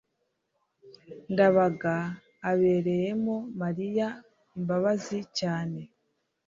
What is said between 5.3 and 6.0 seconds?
cyane